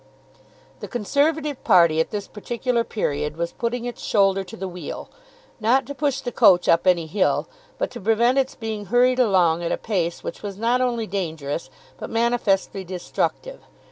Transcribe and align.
The 0.79 0.87
Conservative 0.87 1.63
party 1.63 1.99
at 1.99 2.09
this 2.09 2.27
particular 2.27 2.83
period 2.83 3.37
was 3.37 3.51
putting 3.51 3.85
its 3.85 4.01
shoulder 4.01 4.43
to 4.43 4.57
the 4.57 4.67
wheel, 4.67 5.11
not 5.59 5.85
to 5.85 5.93
push 5.93 6.21
the 6.21 6.31
coach 6.31 6.67
up 6.67 6.87
any 6.87 7.05
hill, 7.05 7.47
but 7.77 7.91
to 7.91 8.01
prevent 8.01 8.39
its 8.39 8.55
being 8.55 8.85
hurried 8.87 9.19
along 9.19 9.63
at 9.63 9.71
a 9.71 9.77
pace 9.77 10.23
which 10.23 10.41
was 10.41 10.57
not 10.57 10.81
only 10.81 11.05
dangerous, 11.05 11.69
but 11.99 12.09
manifestly 12.09 12.83
destructive. 12.83 13.59